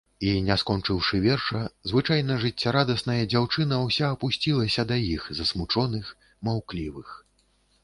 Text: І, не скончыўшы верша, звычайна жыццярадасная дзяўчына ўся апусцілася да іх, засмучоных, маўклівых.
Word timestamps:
І, 0.27 0.29
не 0.45 0.55
скончыўшы 0.61 1.19
верша, 1.25 1.61
звычайна 1.91 2.37
жыццярадасная 2.45 3.19
дзяўчына 3.35 3.79
ўся 3.85 4.09
апусцілася 4.15 4.89
да 4.95 5.01
іх, 5.13 5.31
засмучоных, 5.43 6.13
маўклівых. 6.51 7.17